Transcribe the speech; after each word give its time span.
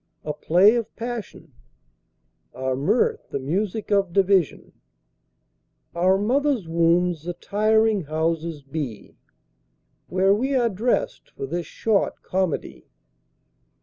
A 0.25 0.33
play 0.33 0.73
of 0.73 0.95
passion, 0.95 1.53
Our 2.55 2.75
mirth 2.75 3.29
the 3.29 3.37
music 3.37 3.91
of 3.91 4.13
division, 4.13 4.73
Our 5.93 6.17
mother's 6.17 6.67
wombs 6.67 7.21
the 7.25 7.35
tiring 7.35 8.05
houses 8.05 8.63
be, 8.63 9.15
Where 10.07 10.33
we 10.33 10.55
are 10.55 10.69
dressed 10.69 11.29
for 11.29 11.45
this 11.45 11.67
short 11.67 12.23
comedy. 12.23 12.87